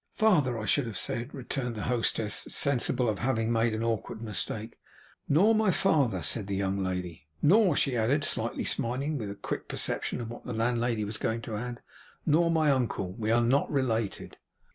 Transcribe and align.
'Father, 0.15 0.57
I 0.57 0.65
should 0.65 0.87
have 0.87 0.97
said,' 0.97 1.31
returned 1.31 1.75
the 1.75 1.83
hostess, 1.83 2.47
sensible 2.49 3.07
of 3.07 3.19
having 3.19 3.51
made 3.51 3.75
an 3.75 3.83
awkward 3.83 4.19
mistake. 4.19 4.79
'Nor 5.29 5.53
my 5.53 5.69
father' 5.69 6.23
said 6.23 6.47
the 6.47 6.55
young 6.55 6.79
lady. 6.83 7.27
'Nor,' 7.43 7.75
she 7.75 7.95
added, 7.95 8.23
slightly 8.23 8.63
smiling 8.63 9.19
with 9.19 9.29
a 9.29 9.35
quick 9.35 9.67
perception 9.67 10.19
of 10.19 10.31
what 10.31 10.43
the 10.43 10.53
landlady 10.53 11.03
was 11.05 11.19
going 11.19 11.41
to 11.43 11.55
add, 11.55 11.83
'Nor 12.25 12.49
my 12.49 12.71
uncle. 12.71 13.13
We 13.19 13.29
are 13.29 13.41
not 13.43 13.69
related. 13.69 14.37